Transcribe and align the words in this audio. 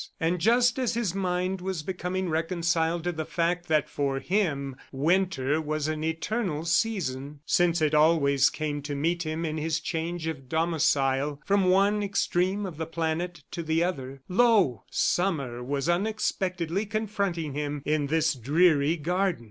And 0.19 0.39
just 0.41 0.79
as 0.79 0.95
his 0.95 1.13
mind 1.13 1.61
was 1.61 1.83
becoming 1.83 2.27
reconciled 2.27 3.03
to 3.03 3.11
the 3.11 3.23
fact 3.23 3.67
that 3.67 3.87
for 3.87 4.17
him 4.19 4.75
Winter 4.91 5.61
was 5.61 5.87
an 5.87 6.03
eternal 6.03 6.65
season 6.65 7.41
since 7.45 7.83
it 7.83 7.93
always 7.93 8.49
came 8.49 8.81
to 8.81 8.95
meet 8.95 9.21
him 9.21 9.45
in 9.45 9.59
his 9.59 9.79
change 9.79 10.25
of 10.25 10.49
domicile 10.49 11.39
from 11.45 11.65
one 11.69 12.01
extreme 12.01 12.65
of 12.65 12.77
the 12.77 12.87
planet 12.87 13.43
to 13.51 13.61
the 13.61 13.83
other 13.83 14.21
lo, 14.27 14.85
Summer 14.89 15.61
was 15.61 15.87
unexpectedly 15.87 16.87
confronting 16.87 17.53
him 17.53 17.83
in 17.85 18.07
this 18.07 18.33
dreary 18.33 18.97
garden! 18.97 19.39